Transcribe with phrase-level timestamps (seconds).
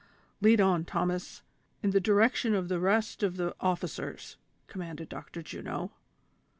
[0.41, 1.43] "Lead on, Thomas,
[1.83, 4.35] in the direction of the rest of the officers,"
[4.65, 5.43] commanded Dr.
[5.43, 5.91] Juno.